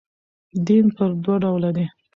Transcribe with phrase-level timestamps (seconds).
[0.65, 1.85] دین پر دوه ډوله دئ.